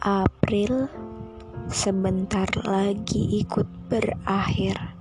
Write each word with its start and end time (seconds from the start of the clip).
April 0.00 0.88
sebentar 1.68 2.48
lagi 2.64 3.44
ikut 3.44 3.68
berakhir. 3.92 4.96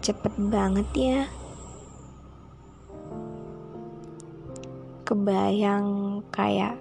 Cepet 0.00 0.32
banget 0.48 0.88
ya. 0.96 1.28
Kebayang 5.04 6.24
kayak 6.32 6.80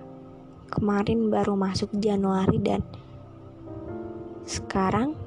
kemarin 0.72 1.28
baru 1.28 1.60
masuk 1.60 1.92
Januari 2.00 2.64
dan 2.64 2.80
sekarang 4.48 5.20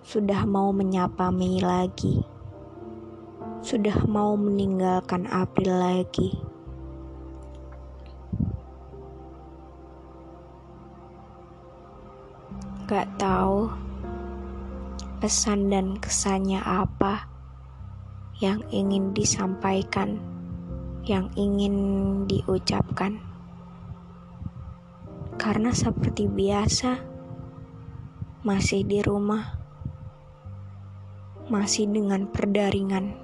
sudah 0.00 0.48
mau 0.48 0.72
menyapa 0.72 1.28
Mei 1.28 1.60
lagi. 1.60 2.33
Sudah 3.64 3.96
mau 4.04 4.36
meninggalkan 4.36 5.24
April 5.32 5.72
lagi. 5.80 6.36
Gak 12.84 13.08
tahu 13.16 13.72
pesan 15.24 15.72
dan 15.72 15.96
kesannya 15.96 16.60
apa 16.60 17.24
yang 18.44 18.60
ingin 18.68 19.16
disampaikan, 19.16 20.20
yang 21.08 21.32
ingin 21.32 21.72
diucapkan. 22.28 23.16
Karena 25.40 25.72
seperti 25.72 26.28
biasa, 26.28 27.00
masih 28.44 28.84
di 28.84 29.00
rumah, 29.00 29.56
masih 31.48 31.88
dengan 31.88 32.28
perdaringan. 32.28 33.23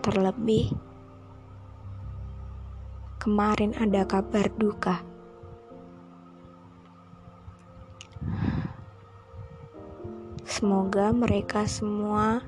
Terlebih, 0.00 0.72
kemarin 3.20 3.76
ada 3.76 4.08
kabar 4.08 4.48
duka. 4.56 5.04
Semoga 10.48 11.12
mereka 11.12 11.68
semua 11.68 12.40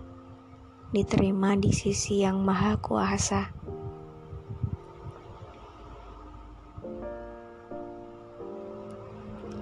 diterima 0.96 1.52
di 1.60 1.76
sisi 1.76 2.24
Yang 2.24 2.38
Maha 2.40 2.72
Kuasa. 2.80 3.52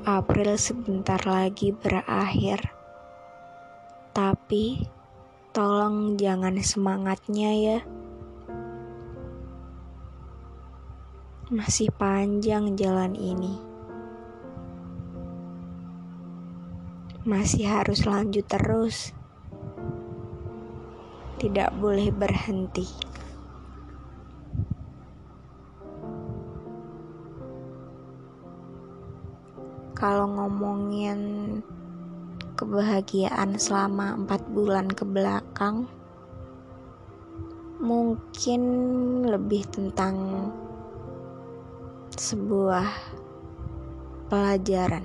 April 0.06 0.54
sebentar 0.62 1.18
lagi 1.26 1.74
berakhir, 1.74 2.70
tapi 4.14 4.86
tolong 5.50 6.14
jangan 6.16 6.58
semangatnya 6.62 7.50
ya. 7.54 7.78
Masih 11.50 11.90
panjang 11.94 12.78
jalan 12.78 13.18
ini. 13.18 13.70
masih 17.20 17.68
harus 17.68 18.08
lanjut 18.08 18.42
terus, 18.48 19.12
tidak 21.36 21.68
boleh 21.76 22.08
berhenti. 22.08 22.88
Kalau 29.92 30.32
ngomongin 30.32 31.20
kebahagiaan 32.70 33.58
selama 33.58 34.14
empat 34.14 34.46
bulan 34.54 34.86
ke 34.86 35.02
belakang, 35.02 35.90
mungkin 37.82 38.62
lebih 39.26 39.66
tentang 39.74 40.46
sebuah 42.14 42.86
pelajaran 44.30 45.02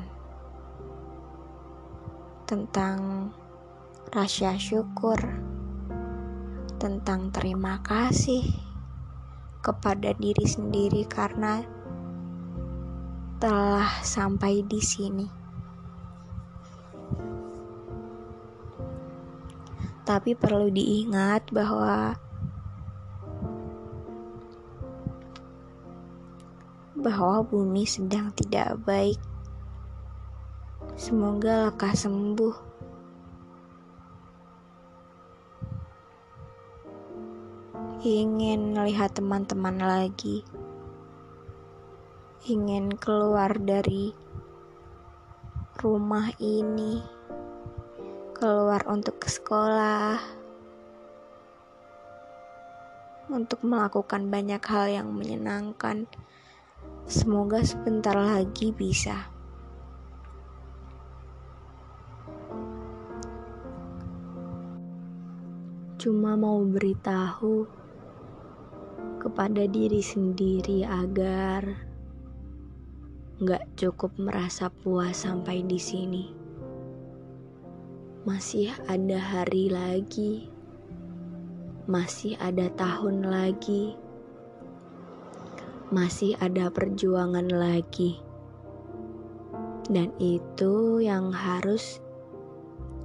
tentang 2.45 3.33
rasa 4.13 4.53
syukur, 4.61 5.17
tentang 6.77 7.33
terima 7.33 7.81
kasih 7.81 8.45
kepada 9.65 10.13
diri 10.21 10.45
sendiri 10.45 11.01
karena 11.09 11.65
telah 13.41 13.89
sampai 14.05 14.61
di 14.61 14.77
sini. 14.77 15.44
Tapi 20.05 20.37
perlu 20.37 20.69
diingat 20.69 21.49
bahwa 21.49 22.13
bahwa 26.95 27.41
bumi 27.43 27.83
sedang 27.83 28.29
tidak 28.37 28.77
baik 28.85 29.19
Semoga 30.95 31.67
lekas 31.67 32.07
sembuh. 32.07 32.55
Ingin 38.05 38.71
melihat 38.71 39.11
teman-teman 39.11 39.75
lagi. 39.75 40.47
Ingin 42.47 42.95
keluar 42.95 43.59
dari 43.59 44.15
rumah 45.83 46.31
ini. 46.39 47.14
Keluar 48.45 48.85
untuk 48.85 49.17
ke 49.17 49.25
sekolah. 49.25 50.21
Untuk 53.33 53.65
melakukan 53.65 54.29
banyak 54.29 54.61
hal 54.61 54.85
yang 55.01 55.09
menyenangkan. 55.17 56.05
Semoga 57.09 57.65
sebentar 57.65 58.13
lagi 58.13 58.69
bisa. 58.69 59.33
cuma 66.05 66.37
mau 66.37 66.61
beritahu 66.61 67.65
kepada 69.17 69.65
diri 69.65 70.05
sendiri 70.05 70.85
agar 70.85 71.65
nggak 73.41 73.73
cukup 73.73 74.13
merasa 74.21 74.69
puas 74.69 75.25
sampai 75.25 75.65
di 75.65 75.81
sini. 75.81 76.44
Masih 78.25 78.73
ada 78.89 79.21
hari 79.21 79.69
lagi, 79.69 80.49
masih 81.85 82.33
ada 82.41 82.73
tahun 82.73 83.21
lagi, 83.21 83.93
masih 85.93 86.33
ada 86.41 86.73
perjuangan 86.73 87.45
lagi, 87.53 88.17
dan 89.93 90.09
itu 90.17 91.05
yang 91.05 91.29
harus 91.29 92.01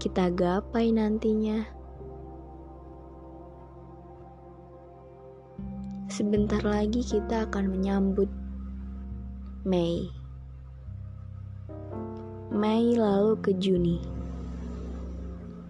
kita 0.00 0.32
gapai 0.32 0.88
nantinya. 0.88 1.68
Sebentar 6.08 6.64
lagi 6.64 7.04
kita 7.04 7.44
akan 7.44 7.76
menyambut 7.76 8.32
Mei. 9.68 10.08
Mei 12.48 12.96
lalu 12.96 13.36
ke 13.44 13.52
Juni. 13.60 14.19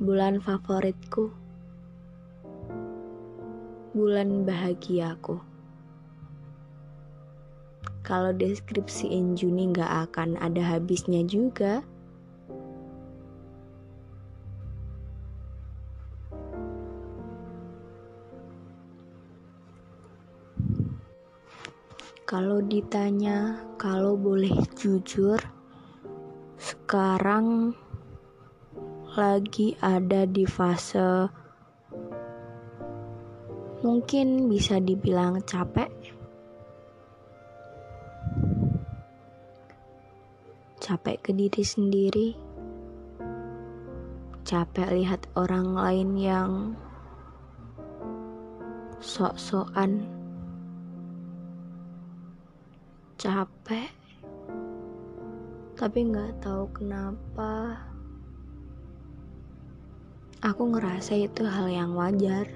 Bulan 0.01 0.41
favoritku. 0.41 1.29
Bulan 3.93 4.49
bahagiaku. 4.49 5.37
Kalau 8.01 8.33
deskripsiin 8.33 9.37
Juni 9.37 9.69
gak 9.77 10.09
akan 10.09 10.41
ada 10.41 10.65
habisnya 10.65 11.21
juga. 11.29 11.85
Kalau 22.25 22.65
ditanya, 22.65 23.61
kalau 23.77 24.17
boleh 24.17 24.65
jujur, 24.81 25.37
sekarang 26.57 27.77
lagi 29.17 29.75
ada 29.83 30.23
di 30.27 30.47
fase 30.47 31.27
mungkin 33.81 34.47
bisa 34.47 34.77
dibilang 34.77 35.41
capek. 35.43 35.89
Capek 40.79 41.17
ke 41.23 41.31
diri 41.33 41.65
sendiri. 41.65 42.29
Capek 44.45 44.89
lihat 44.95 45.27
orang 45.39 45.73
lain 45.73 46.11
yang 46.19 46.53
sok-sokan 49.01 50.05
capek 53.17 53.89
tapi 55.73 56.05
nggak 56.09 56.45
tahu 56.45 56.69
kenapa 56.77 57.81
aku 60.41 60.73
ngerasa 60.73 61.21
itu 61.21 61.45
hal 61.45 61.69
yang 61.69 61.93
wajar. 61.93 62.49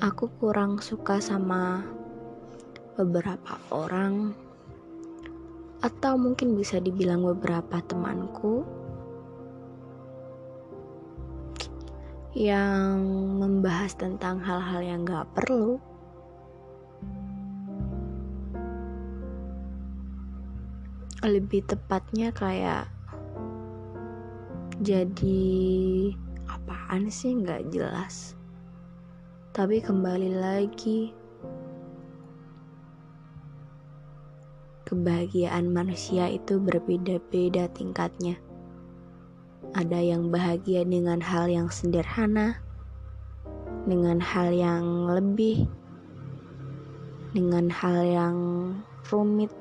Aku 0.00 0.32
kurang 0.40 0.80
suka 0.80 1.20
sama 1.20 1.84
beberapa 2.96 3.60
orang 3.68 4.32
atau 5.84 6.16
mungkin 6.16 6.56
bisa 6.56 6.80
dibilang 6.80 7.20
beberapa 7.22 7.84
temanku 7.84 8.64
yang 12.32 12.96
membahas 13.36 13.92
tentang 13.92 14.40
hal-hal 14.40 14.80
yang 14.80 15.04
gak 15.04 15.28
perlu. 15.36 15.76
Lebih 21.20 21.66
tepatnya 21.66 22.30
kayak 22.32 22.97
jadi 24.78 25.42
apaan 26.46 27.10
sih? 27.10 27.34
Nggak 27.34 27.74
jelas. 27.74 28.38
Tapi 29.50 29.82
kembali 29.82 30.30
lagi 30.38 31.10
kebahagiaan 34.88 35.68
manusia 35.68 36.32
itu 36.32 36.56
berbeda-beda 36.56 37.68
tingkatnya. 37.74 38.40
Ada 39.76 40.00
yang 40.00 40.32
bahagia 40.32 40.86
dengan 40.86 41.20
hal 41.20 41.50
yang 41.52 41.68
sederhana 41.68 42.56
dengan 43.84 44.16
hal 44.16 44.48
yang 44.48 45.08
lebih 45.12 45.68
dengan 47.36 47.68
hal 47.68 48.00
yang 48.00 48.36
rumit 49.12 49.52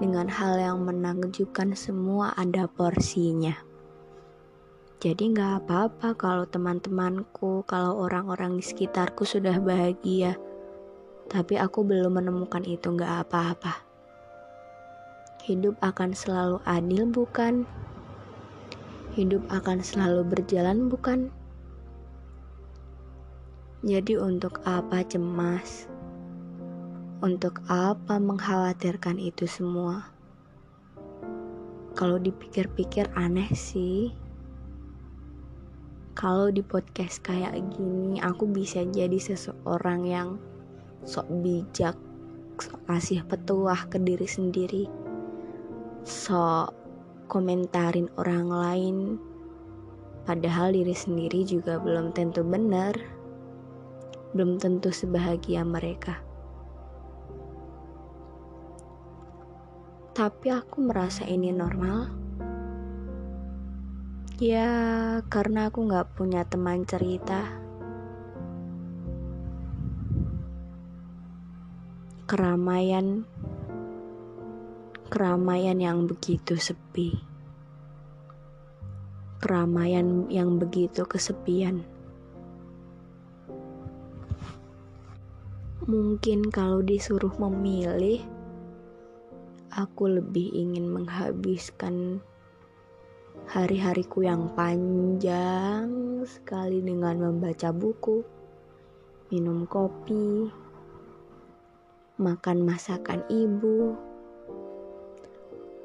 dengan 0.00 0.30
hal 0.30 0.56
yang 0.56 0.80
menakjubkan 0.86 1.76
semua 1.76 2.32
ada 2.38 2.70
porsinya. 2.70 3.67
Jadi 4.98 5.30
nggak 5.30 5.62
apa-apa 5.62 6.18
kalau 6.18 6.42
teman-temanku, 6.42 7.62
kalau 7.70 8.02
orang-orang 8.02 8.58
di 8.58 8.66
sekitarku 8.66 9.22
sudah 9.22 9.54
bahagia. 9.62 10.34
Tapi 11.30 11.54
aku 11.54 11.86
belum 11.86 12.18
menemukan 12.18 12.66
itu 12.66 12.90
nggak 12.90 13.30
apa-apa. 13.30 13.78
Hidup 15.46 15.78
akan 15.86 16.18
selalu 16.18 16.58
adil 16.66 17.06
bukan? 17.06 17.62
Hidup 19.14 19.46
akan 19.54 19.86
selalu 19.86 20.26
berjalan 20.26 20.90
bukan? 20.90 21.30
Jadi 23.86 24.18
untuk 24.18 24.58
apa 24.66 25.06
cemas? 25.06 25.86
Untuk 27.22 27.62
apa 27.70 28.18
mengkhawatirkan 28.18 29.22
itu 29.22 29.46
semua? 29.46 30.10
Kalau 31.94 32.18
dipikir-pikir 32.18 33.06
aneh 33.14 33.46
sih. 33.54 34.26
Kalau 36.18 36.50
di 36.50 36.66
podcast 36.66 37.22
kayak 37.22 37.54
gini, 37.78 38.18
aku 38.18 38.50
bisa 38.50 38.82
jadi 38.82 39.14
seseorang 39.14 40.02
yang 40.02 40.34
sok 41.06 41.30
bijak, 41.46 41.94
sok 42.58 42.82
kasih 42.90 43.22
petuah 43.22 43.86
ke 43.86 44.02
diri 44.02 44.26
sendiri, 44.26 44.90
sok 46.02 46.74
komentarin 47.30 48.10
orang 48.18 48.50
lain, 48.50 48.96
padahal 50.26 50.74
diri 50.74 50.90
sendiri 50.90 51.46
juga 51.46 51.78
belum 51.78 52.10
tentu 52.10 52.42
benar, 52.42 52.98
belum 54.34 54.58
tentu 54.58 54.90
sebahagia 54.90 55.62
mereka. 55.62 56.18
tapi 60.18 60.50
aku 60.50 60.82
merasa 60.82 61.22
ini 61.30 61.54
normal. 61.54 62.27
Ya, 64.38 65.18
karena 65.26 65.66
aku 65.66 65.90
gak 65.90 66.14
punya 66.14 66.46
teman 66.46 66.86
cerita. 66.86 67.58
Keramaian, 72.30 73.26
keramaian 75.10 75.82
yang 75.82 76.06
begitu 76.06 76.54
sepi. 76.54 77.18
Keramaian 79.42 80.30
yang 80.30 80.62
begitu 80.62 81.02
kesepian. 81.02 81.82
Mungkin 85.90 86.46
kalau 86.54 86.78
disuruh 86.86 87.34
memilih, 87.42 88.22
aku 89.74 90.06
lebih 90.06 90.54
ingin 90.54 90.86
menghabiskan 90.94 92.22
hari-hariku 93.48 94.28
yang 94.28 94.52
panjang 94.52 95.88
sekali 96.28 96.84
dengan 96.84 97.16
membaca 97.16 97.72
buku, 97.72 98.20
minum 99.32 99.64
kopi, 99.64 100.52
makan 102.20 102.68
masakan 102.68 103.24
ibu, 103.32 103.96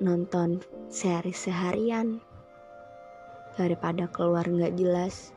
nonton 0.03 0.59
seri 0.91 1.31
seharian, 1.31 2.19
daripada 3.55 4.11
keluar 4.11 4.43
nggak 4.43 4.75
jelas, 4.75 5.31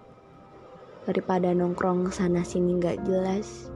daripada 1.07 1.55
nongkrong 1.55 2.11
sana 2.11 2.43
sini 2.43 2.75
nggak 2.83 3.07
jelas. 3.07 3.71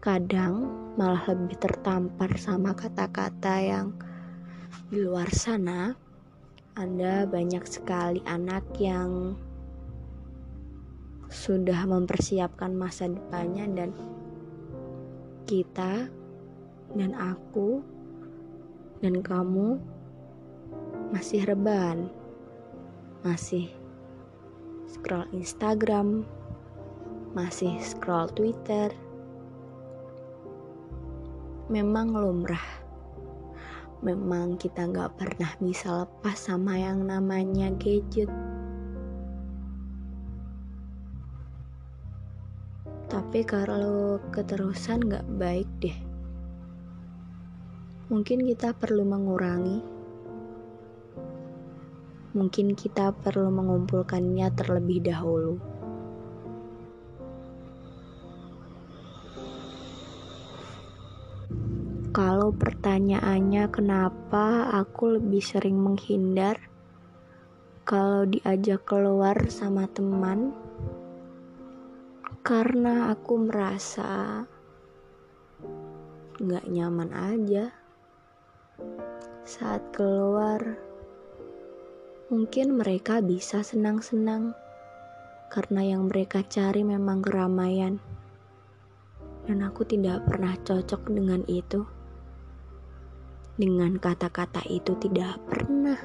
kadang 0.00 0.64
malah 0.96 1.20
lebih 1.28 1.60
tertampar 1.60 2.32
sama 2.40 2.72
kata-kata 2.72 3.60
yang 3.60 3.92
di 4.90 5.02
luar 5.02 5.30
sana 5.34 5.94
ada 6.78 7.26
banyak 7.26 7.62
sekali 7.66 8.22
anak 8.26 8.62
yang 8.78 9.34
sudah 11.30 11.86
mempersiapkan 11.86 12.74
masa 12.74 13.10
depannya 13.10 13.66
dan 13.70 13.90
kita 15.46 16.10
dan 16.94 17.10
aku 17.14 17.82
dan 18.98 19.22
kamu 19.22 19.78
masih 21.14 21.46
rebahan 21.46 22.10
masih 23.22 23.70
scroll 24.90 25.26
Instagram 25.30 26.26
masih 27.34 27.78
scroll 27.78 28.26
Twitter 28.34 28.90
memang 31.70 32.10
lumrah. 32.10 32.79
Memang 34.00 34.56
kita 34.56 34.88
nggak 34.88 35.20
pernah 35.20 35.52
bisa 35.60 36.08
lepas 36.08 36.32
sama 36.32 36.80
yang 36.80 37.04
namanya 37.04 37.68
gadget. 37.76 38.32
Tapi 43.12 43.44
kalau 43.44 44.16
keterusan 44.32 45.04
nggak 45.04 45.28
baik 45.36 45.68
deh. 45.84 45.98
Mungkin 48.08 48.48
kita 48.48 48.72
perlu 48.72 49.04
mengurangi. 49.04 49.84
Mungkin 52.32 52.72
kita 52.72 53.12
perlu 53.12 53.52
mengumpulkannya 53.52 54.48
terlebih 54.56 55.04
dahulu. 55.04 55.69
Kalau 62.10 62.50
pertanyaannya 62.50 63.70
kenapa 63.70 64.66
aku 64.74 65.22
lebih 65.22 65.38
sering 65.38 65.78
menghindar? 65.78 66.58
Kalau 67.86 68.26
diajak 68.26 68.82
keluar 68.82 69.38
sama 69.46 69.86
teman, 69.86 70.50
karena 72.42 73.14
aku 73.14 73.46
merasa 73.46 74.42
gak 76.42 76.66
nyaman 76.66 77.14
aja 77.14 77.70
saat 79.46 79.78
keluar. 79.94 80.82
Mungkin 82.26 82.74
mereka 82.74 83.22
bisa 83.22 83.62
senang-senang 83.62 84.50
karena 85.46 85.94
yang 85.94 86.10
mereka 86.10 86.42
cari 86.42 86.82
memang 86.82 87.22
keramaian, 87.22 88.02
dan 89.46 89.62
aku 89.62 89.86
tidak 89.86 90.26
pernah 90.26 90.58
cocok 90.66 91.06
dengan 91.06 91.46
itu 91.46 91.99
dengan 93.60 94.00
kata-kata 94.00 94.64
itu 94.72 94.96
tidak 94.96 95.36
pernah. 95.44 96.00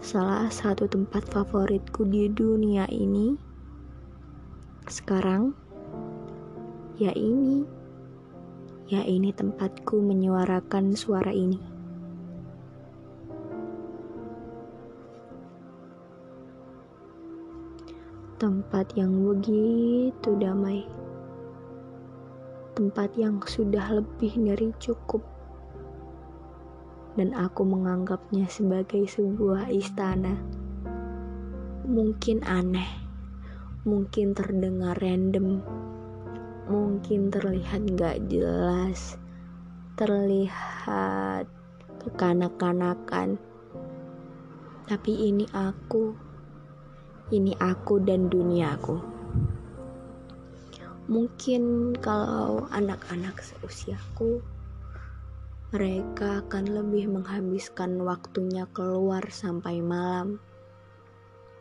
Salah 0.00 0.48
satu 0.48 0.88
tempat 0.88 1.28
favoritku 1.28 2.08
di 2.08 2.32
dunia 2.32 2.88
ini 2.88 3.36
sekarang 4.88 5.52
ya 6.96 7.12
ini 7.12 7.68
ya 8.88 9.04
ini 9.04 9.28
tempatku 9.30 10.00
menyuarakan 10.00 10.96
suara 10.96 11.30
ini. 11.30 11.60
Tempat 18.40 18.98
yang 18.98 19.12
begitu 19.22 20.34
damai 20.40 21.01
tempat 22.82 23.14
yang 23.14 23.38
sudah 23.46 23.94
lebih 23.94 24.34
dari 24.42 24.74
cukup 24.82 25.22
dan 27.14 27.30
aku 27.30 27.62
menganggapnya 27.62 28.50
sebagai 28.50 29.06
sebuah 29.06 29.70
istana. 29.70 30.34
Mungkin 31.86 32.42
aneh, 32.42 32.90
mungkin 33.86 34.34
terdengar 34.34 34.98
random, 34.98 35.62
mungkin 36.66 37.30
terlihat 37.30 37.86
gak 37.94 38.18
jelas, 38.26 39.14
terlihat 39.94 41.46
kekanak-kanakan. 42.02 43.38
Tapi 44.90 45.12
ini 45.30 45.46
aku, 45.54 46.18
ini 47.30 47.54
aku 47.62 48.02
dan 48.02 48.26
duniaku. 48.26 49.11
Mungkin 51.12 51.92
kalau 52.00 52.64
anak-anak 52.72 53.44
seusiaku 53.44 54.40
mereka 55.68 56.40
akan 56.40 56.72
lebih 56.72 57.04
menghabiskan 57.12 58.00
waktunya 58.00 58.64
keluar 58.72 59.20
sampai 59.28 59.84
malam, 59.84 60.40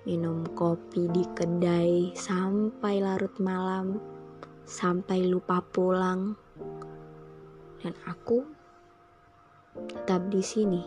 minum 0.08 0.48
kopi 0.56 1.12
di 1.12 1.28
kedai 1.36 2.16
sampai 2.16 3.04
larut 3.04 3.36
malam, 3.44 4.00
sampai 4.64 5.28
lupa 5.28 5.60
pulang, 5.60 6.40
dan 7.84 7.92
aku 8.08 8.48
tetap 9.92 10.32
di 10.32 10.40
sini, 10.40 10.84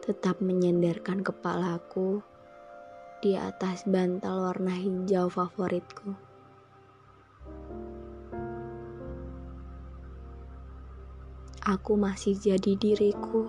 tetap 0.00 0.40
menyenderkan 0.40 1.20
kepalaku 1.20 2.24
di 3.20 3.36
atas 3.36 3.84
bantal 3.84 4.48
warna 4.48 4.72
hijau 4.72 5.28
favoritku. 5.28 6.29
Aku 11.60 11.92
masih 11.92 12.32
jadi 12.40 12.72
diriku. 12.72 13.44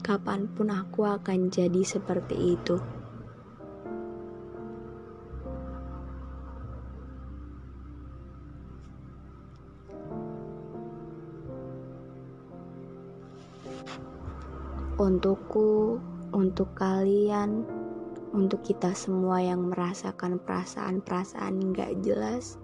Kapan 0.00 0.48
pun 0.48 0.72
aku 0.72 1.04
akan 1.04 1.52
jadi 1.52 1.80
seperti 1.84 2.56
itu. 2.56 2.76
Untukku, 14.94 16.00
untuk 16.32 16.72
kalian, 16.78 17.66
untuk 18.32 18.64
kita 18.64 18.94
semua 18.96 19.42
yang 19.42 19.68
merasakan 19.68 20.40
perasaan-perasaan 20.40 21.74
gak 21.76 21.98
jelas, 22.00 22.56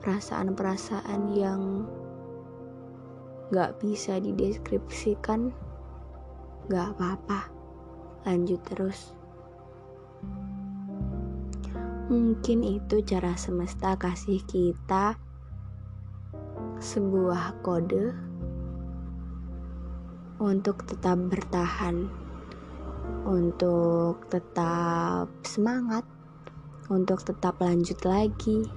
perasaan-perasaan 0.00 1.34
yang 1.34 1.84
gak 3.54 3.78
bisa 3.78 4.18
dideskripsikan, 4.18 5.54
gak 6.66 6.96
apa-apa, 6.96 7.50
lanjut 8.26 8.58
terus. 8.66 9.14
Mungkin 12.06 12.62
itu 12.62 13.02
cara 13.02 13.34
semesta 13.34 13.98
kasih 13.98 14.38
kita 14.46 15.18
sebuah 16.78 17.62
kode 17.66 18.14
untuk 20.38 20.84
tetap 20.86 21.18
bertahan, 21.18 22.06
untuk 23.26 24.22
tetap 24.28 25.32
semangat, 25.42 26.06
untuk 26.92 27.24
tetap 27.26 27.58
lanjut 27.58 27.98
lagi, 28.06 28.68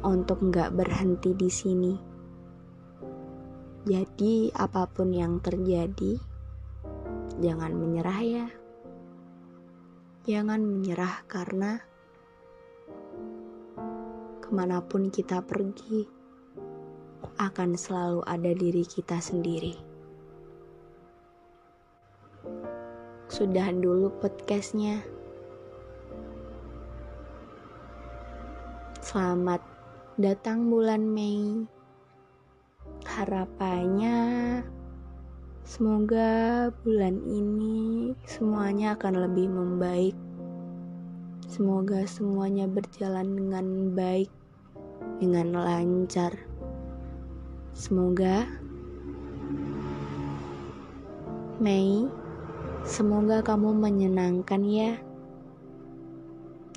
untuk 0.00 0.40
nggak 0.40 0.72
berhenti 0.72 1.34
di 1.34 1.50
sini. 1.50 2.13
Jadi, 3.84 4.48
apa 4.56 4.88
pun 4.88 5.12
yang 5.12 5.44
terjadi, 5.44 6.16
jangan 7.36 7.76
menyerah 7.76 8.20
ya. 8.24 8.46
Jangan 10.24 10.64
menyerah 10.64 11.20
karena 11.28 11.84
ke 14.40 14.48
mana 14.48 14.80
pun 14.80 15.12
kita 15.12 15.44
pergi, 15.44 16.08
akan 17.36 17.76
selalu 17.76 18.24
ada 18.24 18.56
diri 18.56 18.88
kita 18.88 19.20
sendiri. 19.20 19.76
Sudahan 23.28 23.84
dulu 23.84 24.08
podcastnya. 24.16 25.04
Selamat 29.04 29.60
datang 30.16 30.72
bulan 30.72 31.04
Mei 31.04 31.73
harapannya 33.14 34.18
semoga 35.62 36.66
bulan 36.82 37.22
ini 37.22 38.10
semuanya 38.26 38.98
akan 38.98 39.30
lebih 39.30 39.46
membaik. 39.46 40.18
Semoga 41.46 42.02
semuanya 42.10 42.66
berjalan 42.66 43.38
dengan 43.38 43.94
baik, 43.94 44.26
dengan 45.22 45.54
lancar. 45.54 46.34
Semoga 47.70 48.50
Mei, 51.62 52.10
semoga 52.82 53.46
kamu 53.46 53.78
menyenangkan 53.78 54.66
ya. 54.66 54.98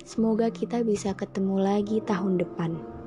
Semoga 0.06 0.54
kita 0.54 0.86
bisa 0.86 1.18
ketemu 1.18 1.58
lagi 1.58 1.98
tahun 2.06 2.38
depan. 2.38 2.97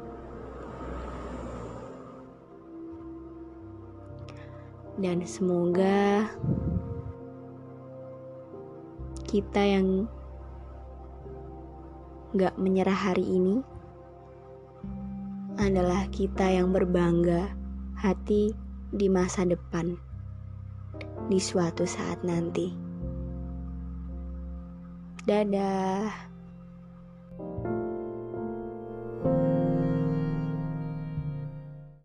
Dan 5.02 5.26
semoga 5.26 6.30
kita 9.26 9.58
yang 9.66 10.06
gak 12.38 12.54
menyerah 12.62 12.94
hari 12.94 13.26
ini 13.26 13.66
adalah 15.58 16.06
kita 16.14 16.46
yang 16.54 16.70
berbangga 16.70 17.50
hati 17.98 18.54
di 18.94 19.10
masa 19.10 19.42
depan 19.42 19.98
di 21.28 21.42
suatu 21.42 21.84
saat 21.90 22.22
nanti. 22.22 22.70
Dadah. 25.26 26.31